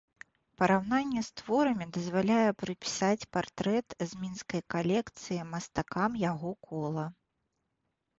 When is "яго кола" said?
6.23-7.05